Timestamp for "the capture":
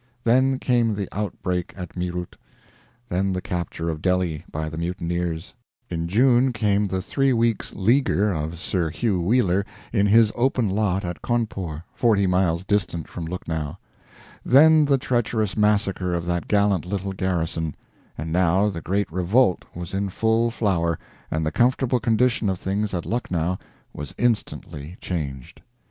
3.33-3.87